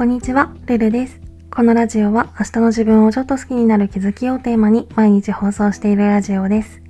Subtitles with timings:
[0.00, 1.20] こんにちは、ルルです。
[1.50, 6.80] このラジオは明日の自分をちょっと好きになる気づきをテーマに毎日放送しているラジオです。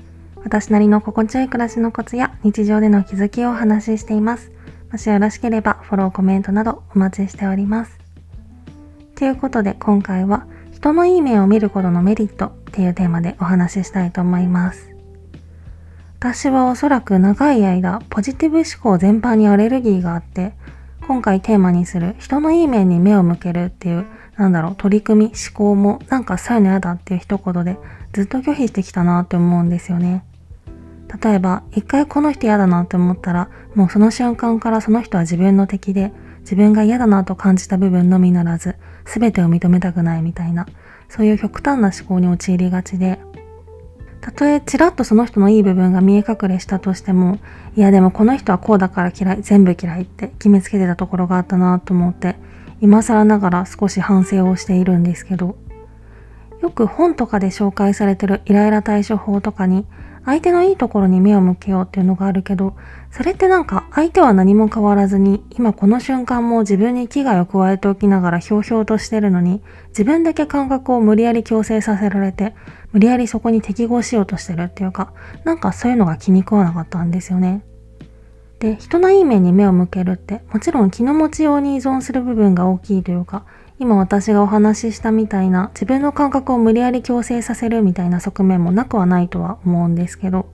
[0.44, 4.52] 私なりの心地よい暮らしのコツや日常での気づきをお話ししています。
[4.92, 7.98] もしよろしければフォロー、コメントなどお待ちしております。
[9.16, 14.88] ということで今回は人のいい面を見ることのメリットっていうテーマでお話ししたいと思います。
[16.20, 20.52] 私はおそらく長い間ポジティブ思考全般にアレルギーがあって
[21.10, 24.06] 今回テーマにする人のいい面に目を向けるっていう
[24.36, 27.78] なんだろう取り組み思考もなんかそういうの嫌だっていう一言で
[28.12, 30.24] ずっと拒否してきたなって思うんですよね。
[31.20, 40.68] 例えば一回この人嫌だなって思ったらもうその瞬間からその人は自分の敵で自分が嫌だなと感じた部分のみならず全てを認めたくないみたいな
[41.08, 43.18] そういう極端な思考に陥りがちで
[44.20, 47.38] たとえちらっとその人のいい部分が見え隠れしたとしても、
[47.76, 52.36] いやでもこの人はこうだから嫌い、全部嫌いって決めつけてたところがあったなと思って、
[52.80, 55.56] 今更ながら少し反省をしているんですけど、
[56.60, 59.86] よく本とかで紹介されてるイライラ対処法とかに、
[60.24, 62.74] 相手のいいところに目を向けようっていうのがあるけど、
[63.10, 72.54] それってなんか相手は何も変わらずに、今この瞬間も自分に危害を加えておきながらひょうひょうとしてるのに、自分だけ感覚を無理やり強制させられて、
[72.92, 75.12] 無理やりそこに適合しようとしてるっていうか、
[75.44, 77.62] なんかそういうのが気に食わなかったんですよね。
[78.58, 83.44] で、人のいい面に目を向けるって、もちろん気の持ちように依存する部分が大きいというか、
[83.80, 90.52] 今私がお話ししたみたいな自分の感覚を無理やり強制させるみたいな側面もなくはないとは思うんですけど、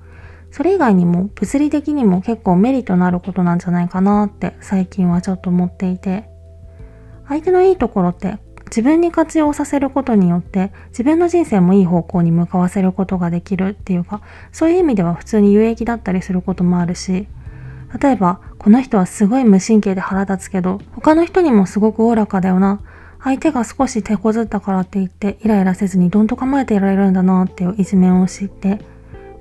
[0.53, 6.31] それ以外にも物理的にも結構メリットのあることなんじゃないかなって最近はちょっと思っていて、
[7.27, 17.27] 相手のいいところって自分に活用させることによって自分の人生もいい方向に向かわせることができるっていうかそういう意味では普通に有益だったりすることもあるし
[18.01, 22.81] 例えばこの人はすごい無神経で腹立つけど他の人にもすごくおおらかだよな
[23.27, 28.79] 相手が少し手こずったからって言ってイライラせずにどんと構えていられるんだなっていう一面を知って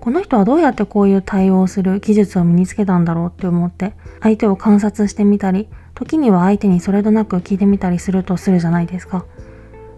[0.01, 3.93] この人はどうやってこういう対応をする技術を身につけたんだろうって思って
[4.23, 9.25] 相手を観察してみたり時には相手にそれとなく聞いてみたりするとするじゃないですか。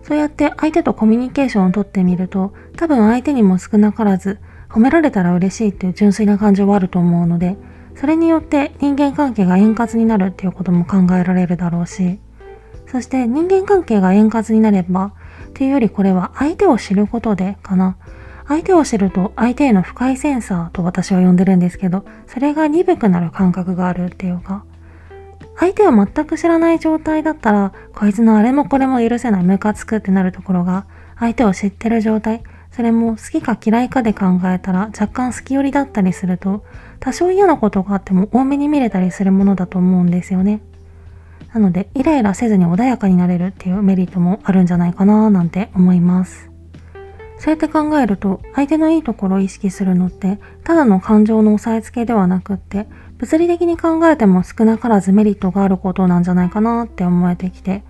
[0.04, 4.40] そうやって相手とコミュニケーションをとってみると、多分相手にも少なからず、
[4.70, 7.58] 褒められたら嬉しいっていう純粋な感情はあると思うので、
[7.96, 12.20] それによって人間関係が円滑になるっていうことも考えられるだろうし、
[12.88, 15.14] そして人間関係が円滑になれば、
[15.48, 17.98] っていうよりこれは相手を知ることでかな。
[18.48, 24.64] 相手を知ると相手への深いセンサーと私は呼んでるんですけど、それが鈍くなる感覚があるっていうか、
[25.60, 30.86] 相手を全く知らない状態だったら、こいつのあれもこれも許せないムカつくってなるところが、
[31.20, 36.64] 相手を知ってる状態、それも好きか嫌いかで考えたら若干好き寄りだったりすると、
[37.00, 40.62] 多少嫌なことがあっても多めに見れたりするものだと思うんですよね。
[41.58, 46.52] なので、イライラせずに穏やかになれるっていうメリットもあるんじゃないかななんて思います。
[47.40, 52.88] そうやって考えると、相手のいいところを意識するのって、ただの感情の押さえつけではなくって、
[53.18, 57.84] 物理的に考えても少なからずメリットがあることなんじゃないかなって思えてきて、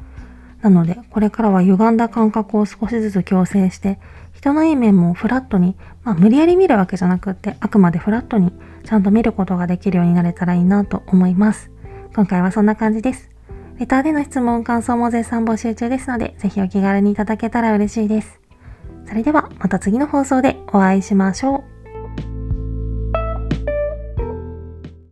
[0.61, 3.99] なので、これからは歪んだ感覚を少しずつ矯正して、
[4.31, 8.53] 人のいい面もフラットに、まあ無理やり見るわけじゃなくって、あくまでフラットに
[8.85, 11.69] ちゃんと見ることができるようになれたらいいなと思います。
[12.16, 13.36] 今回はそんな感じです。
[13.79, 18.39] レターでの質問、感想も絶賛募集中ですので、ぜひお気軽にいただけたら嬉しいです。
[19.07, 21.63] それではまた次の放送でお会いしましょう。